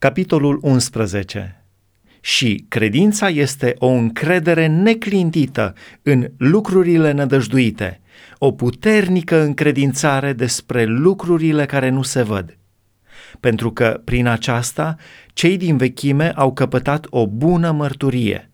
[0.00, 1.64] Capitolul 11
[2.20, 8.00] Și credința este o încredere neclintită în lucrurile nădăjduite,
[8.38, 12.58] o puternică încredințare despre lucrurile care nu se văd.
[13.40, 14.96] Pentru că prin aceasta
[15.32, 18.50] cei din vechime au căpătat o bună mărturie.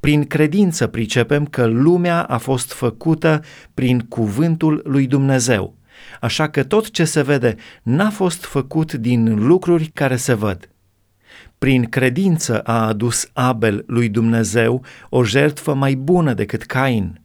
[0.00, 3.42] Prin credință pricepem că lumea a fost făcută
[3.74, 5.74] prin cuvântul lui Dumnezeu–
[6.20, 10.70] așa că tot ce se vede n-a fost făcut din lucruri care se văd.
[11.58, 17.20] Prin credință a adus Abel lui Dumnezeu o jertfă mai bună decât Cain.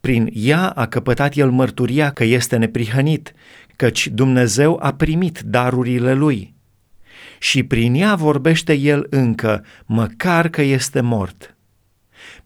[0.00, 3.32] Prin ea a căpătat el mărturia că este neprihănit,
[3.76, 6.54] căci Dumnezeu a primit darurile lui.
[7.38, 11.56] Și prin ea vorbește el încă, măcar că este mort.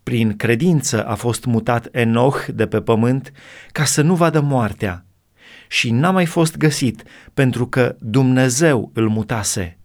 [0.02, 3.32] Prin credință a fost mutat Enoch de pe pământ
[3.72, 5.04] ca să nu vadă moartea
[5.70, 7.02] și n-a mai fost găsit
[7.34, 9.78] pentru că Dumnezeu îl mutase.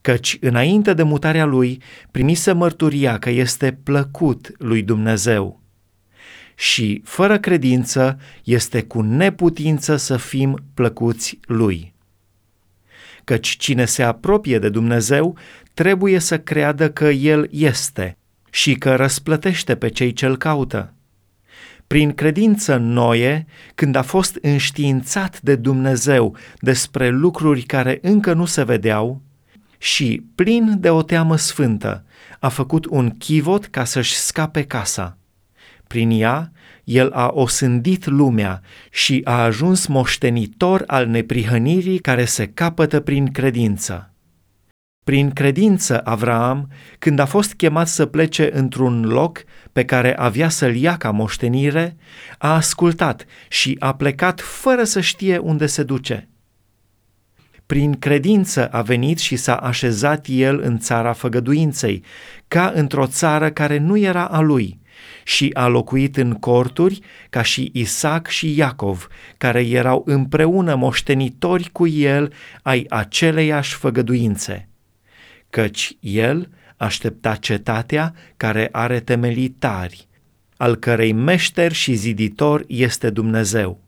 [0.00, 5.62] Căci înainte de mutarea lui primise mărturia că este plăcut lui Dumnezeu.
[6.54, 11.94] Și fără credință este cu neputință să fim plăcuți lui.
[13.24, 15.36] Căci cine se apropie de Dumnezeu
[15.74, 18.16] trebuie să creadă că El este
[18.50, 20.92] și că răsplătește pe cei ce-L caută
[21.88, 28.64] prin credință Noe, când a fost înștiințat de Dumnezeu despre lucruri care încă nu se
[28.64, 29.22] vedeau,
[29.78, 32.04] și, plin de o teamă sfântă,
[32.40, 35.18] a făcut un chivot ca să-și scape casa.
[35.86, 36.52] Prin ea,
[36.84, 44.12] el a osândit lumea și a ajuns moștenitor al neprihănirii care se capătă prin credință.
[45.08, 50.74] Prin credință, Avraam, când a fost chemat să plece într-un loc pe care avea să-l
[50.76, 51.96] ia ca moștenire,
[52.38, 56.28] a ascultat și a plecat fără să știe unde se duce.
[57.66, 62.04] Prin credință a venit și s-a așezat el în țara făgăduinței,
[62.48, 64.80] ca într-o țară care nu era a lui,
[65.24, 67.00] și a locuit în corturi
[67.30, 74.67] ca și Isaac și Iacov, care erau împreună moștenitori cu el ai aceleiași făgăduințe
[75.50, 80.08] căci el aștepta cetatea care are temelii tari,
[80.56, 83.80] al cărei meșter și ziditor este Dumnezeu.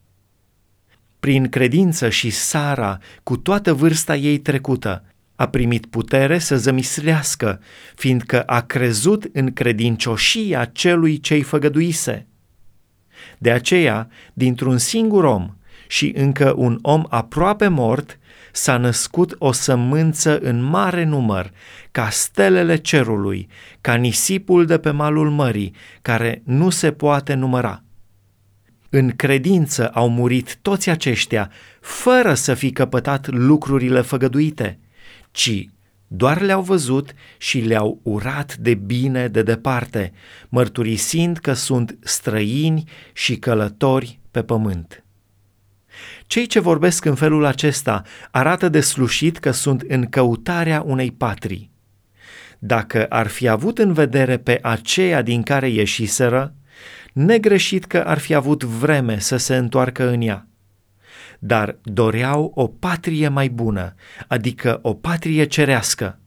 [1.19, 5.03] Prin credință și Sara, cu toată vârsta ei trecută,
[5.35, 7.61] a primit putere să zămislească,
[7.95, 12.27] fiindcă a crezut în credincioșia celui ce-i făgăduise.
[13.37, 15.55] De aceea, dintr-un singur om
[15.87, 18.19] și încă un om aproape mort,
[18.51, 21.51] s-a născut o sămânță în mare număr,
[21.91, 23.47] ca stelele cerului,
[23.81, 27.83] ca nisipul de pe malul mării, care nu se poate număra.
[28.89, 34.79] În credință au murit toți aceștia, fără să fi căpătat lucrurile făgăduite,
[35.31, 35.65] ci
[36.07, 40.13] doar le-au văzut și le-au urat de bine de departe,
[40.49, 45.03] mărturisind că sunt străini și călători pe pământ.
[46.31, 51.71] Cei ce vorbesc în felul acesta arată de slușit că sunt în căutarea unei patrii.
[52.59, 56.55] Dacă ar fi avut în vedere pe aceea din care ieșiseră,
[57.13, 60.47] negreșit că ar fi avut vreme să se întoarcă în ea.
[61.39, 63.95] Dar doreau o patrie mai bună,
[64.27, 66.19] adică o patrie cerească.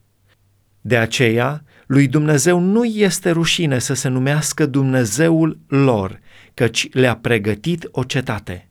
[0.81, 6.21] De aceea, lui Dumnezeu nu este rușine să se numească Dumnezeul lor,
[6.55, 8.69] căci le-a pregătit o cetate.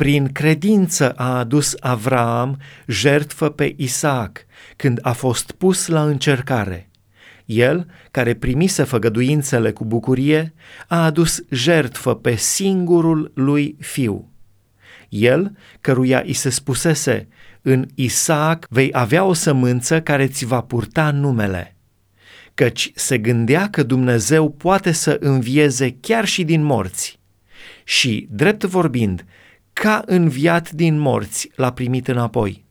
[0.00, 4.46] Prin credință a adus Avraam jertfă pe Isaac
[4.76, 6.90] când a fost pus la încercare.
[7.44, 10.54] El, care primise făgăduințele cu bucurie,
[10.88, 14.30] a adus jertfă pe singurul lui fiu.
[15.08, 17.28] El, căruia i se spusese,
[17.62, 21.76] în Isaac vei avea o sămânță care ți va purta numele.
[22.54, 27.18] Căci se gândea că Dumnezeu poate să învieze chiar și din morți.
[27.84, 29.24] Și, drept vorbind,
[29.80, 32.64] ca înviat din morți l-a primit înapoi.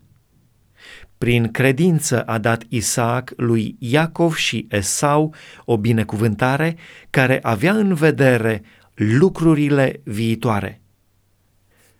[1.17, 5.33] Prin credință a dat Isaac lui Iacov și Esau
[5.65, 6.75] o binecuvântare
[7.09, 8.61] care avea în vedere
[8.93, 10.81] lucrurile viitoare.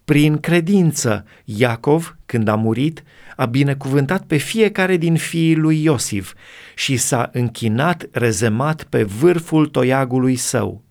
[0.06, 3.04] Prin credință, Iacov, când a murit,
[3.36, 6.34] a binecuvântat pe fiecare din fiii lui Iosif
[6.76, 10.84] și s-a închinat rezemat pe vârful toiagului său.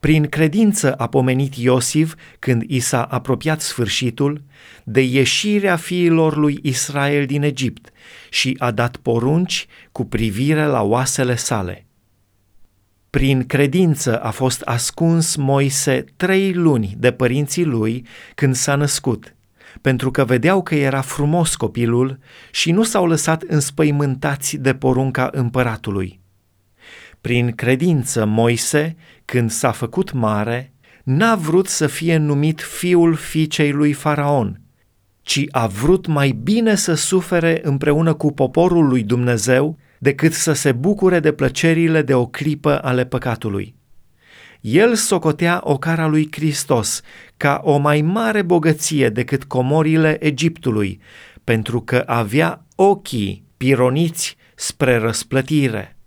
[0.00, 4.42] Prin credință a pomenit Iosif, când i s-a apropiat sfârșitul,
[4.84, 7.90] de ieșirea fiilor lui Israel din Egipt
[8.30, 11.86] și a dat porunci cu privire la oasele sale.
[13.10, 19.36] Prin credință a fost ascuns Moise trei luni de părinții lui când s-a născut,
[19.80, 22.18] pentru că vedeau că era frumos copilul
[22.50, 26.20] și nu s-au lăsat înspăimântați de porunca împăratului.
[27.20, 30.72] Prin credință, Moise, când s-a făcut mare,
[31.04, 34.60] n-a vrut să fie numit fiul fiicei lui Faraon,
[35.22, 40.72] ci a vrut mai bine să sufere împreună cu poporul lui Dumnezeu decât să se
[40.72, 43.76] bucure de plăcerile de o clipă ale păcatului.
[44.60, 47.00] El socotea ocara lui Hristos
[47.36, 51.00] ca o mai mare bogăție decât comorile Egiptului,
[51.44, 55.97] pentru că avea ochii pironiți spre răsplătire.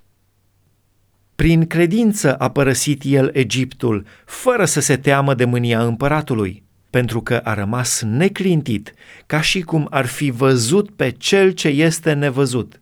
[1.42, 7.38] Prin credință a părăsit el Egiptul, fără să se teamă de mânia împăratului, pentru că
[7.38, 8.94] a rămas neclintit,
[9.26, 12.82] ca și cum ar fi văzut pe cel ce este nevăzut.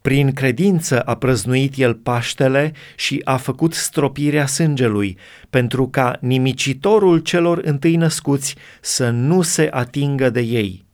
[0.00, 5.18] Prin credință a prăznuit el Paștele și a făcut stropirea sângelui,
[5.50, 10.84] pentru ca nimicitorul celor întâi născuți să nu se atingă de ei.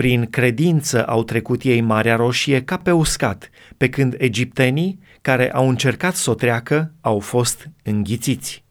[0.00, 5.68] Prin credință au trecut ei Marea Roșie ca pe uscat, pe când egiptenii, care au
[5.68, 8.64] încercat să o treacă, au fost înghițiți.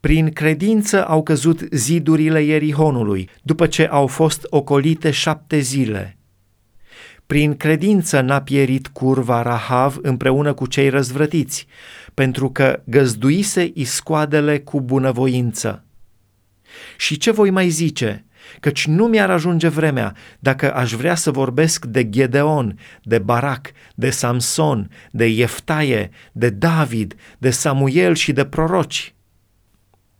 [0.00, 6.16] Prin credință au căzut zidurile Ierihonului, după ce au fost ocolite șapte zile.
[7.26, 11.66] Prin credință n-a pierit curva Rahav împreună cu cei răzvrătiți,
[12.14, 15.84] pentru că găzduise iscoadele cu bunăvoință.
[16.96, 18.24] Și ce voi mai zice?
[18.60, 24.10] Căci nu mi-ar ajunge vremea dacă aș vrea să vorbesc de Gedeon, de Barac, de
[24.10, 29.15] Samson, de Ieftaie, de David, de Samuel și de proroci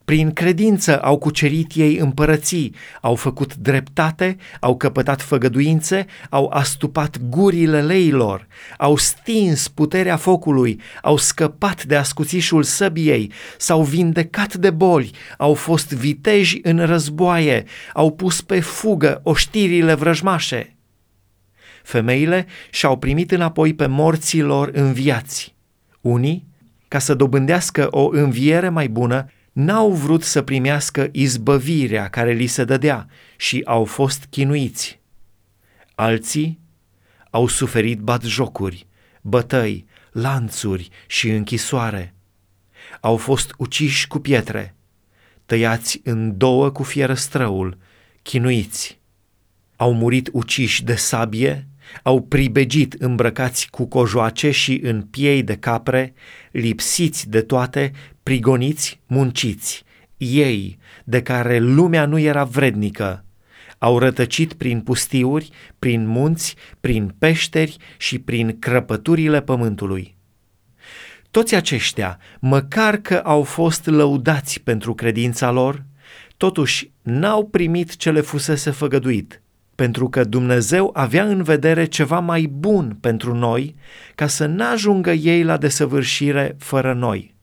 [0.06, 7.82] prin credință au cucerit ei împărății, au făcut dreptate, au căpătat făgăduințe, au astupat gurile
[7.82, 8.46] leilor,
[8.78, 15.92] au stins puterea focului, au scăpat de ascuțișul săbiei, s-au vindecat de boli, au fost
[15.92, 20.76] viteji în războaie, au pus pe fugă oștirile vrăjmașe.
[21.82, 25.54] Femeile și-au primit înapoi pe morții lor înviați.
[26.00, 26.46] Unii,
[26.88, 32.64] ca să dobândească o înviere mai bună, n-au vrut să primească izbăvirea care li se
[32.64, 35.00] dădea și au fost chinuiți.
[35.94, 36.60] Alții
[37.30, 38.86] au suferit batjocuri,
[39.20, 42.14] bătăi, lanțuri și închisoare.
[43.00, 44.74] Au fost uciși cu pietre,
[45.46, 47.78] tăiați în două cu fierăstrăul,
[48.22, 48.98] chinuiți.
[49.76, 51.66] Au murit uciși de sabie,
[52.02, 56.14] au pribegit îmbrăcați cu cojoace și în piei de capre,
[56.50, 57.92] lipsiți de toate,
[58.22, 59.84] prigoniți, munciți,
[60.16, 63.24] ei, de care lumea nu era vrednică,
[63.78, 70.16] au rătăcit prin pustiuri, prin munți, prin peșteri și prin crăpăturile pământului.
[71.30, 75.84] Toți aceștia, măcar că au fost lăudați pentru credința lor,
[76.36, 79.40] totuși n-au primit ce le fusese făgăduit–
[79.76, 83.74] pentru că Dumnezeu avea în vedere ceva mai bun pentru noi,
[84.14, 87.35] ca să n-ajungă ei la desăvârșire fără noi.